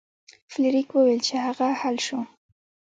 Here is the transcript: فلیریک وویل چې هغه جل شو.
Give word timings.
فلیریک 0.51 0.89
وویل 0.93 1.21
چې 1.27 1.35
هغه 1.45 1.67
جل 1.81 1.97
شو. 2.05 2.19